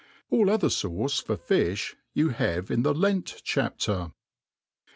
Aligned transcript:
AH 0.31 0.41
other 0.49 0.67
ftuce 0.67 1.23
for 1.23 1.37
i&i 1.53 1.75
you 2.15 2.29
have 2.29 2.71
in 2.71 2.81
the 2.81 2.91
Lent 2.91 3.39
chapter 3.43 4.13